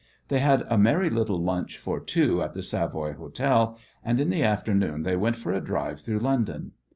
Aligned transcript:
They 0.29 0.39
had 0.39 0.65
a 0.67 0.79
merry 0.79 1.11
little 1.11 1.39
lunch 1.39 1.77
for 1.77 1.99
two 1.99 2.41
at 2.41 2.55
the 2.55 2.63
Savoy 2.63 3.13
Hotel, 3.13 3.77
and 4.03 4.19
in 4.19 4.31
the 4.31 4.41
afternoon 4.41 5.03
they 5.03 5.15
went 5.15 5.35
for 5.35 5.53
a 5.53 5.61
drive 5.61 5.99
through 5.99 6.21
London. 6.21 6.71